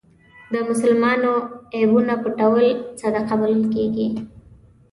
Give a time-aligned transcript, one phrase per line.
[0.53, 1.21] د مسلمان
[1.75, 2.65] عیبونه پټول
[3.01, 4.07] صدقه بلل کېږي.